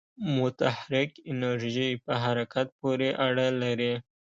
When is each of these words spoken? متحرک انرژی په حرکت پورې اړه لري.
متحرک 0.37 1.11
انرژی 1.31 1.89
په 2.05 2.13
حرکت 2.23 2.67
پورې 2.79 3.09
اړه 3.27 3.47
لري. 3.61 3.93